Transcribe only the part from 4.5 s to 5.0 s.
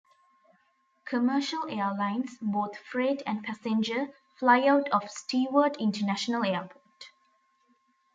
out